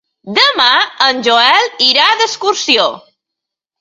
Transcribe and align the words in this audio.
Demà 0.37 0.69
en 1.09 1.21
Joel 1.29 1.69
irà 1.91 2.07
d'excursió. 2.23 2.89